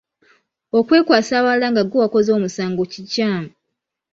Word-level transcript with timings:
Okwekwasa 0.77 1.33
abalala 1.39 1.67
nga 1.71 1.83
ggwe 1.85 1.99
wakoze 2.03 2.29
omusango 2.37 2.81
kikyamu. 2.91 3.49